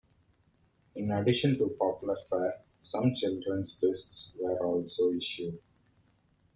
[0.95, 5.59] In addition to popular fare, some children's discs were also issued.